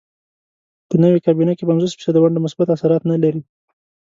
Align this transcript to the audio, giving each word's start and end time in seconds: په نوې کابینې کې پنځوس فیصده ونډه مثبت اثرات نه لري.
په 0.87 0.95
نوې 1.03 1.19
کابینې 1.25 1.53
کې 1.57 1.67
پنځوس 1.69 1.91
فیصده 1.97 2.19
ونډه 2.21 2.39
مثبت 2.45 2.67
اثرات 2.75 3.03
نه 3.11 3.17
لري. 3.23 3.41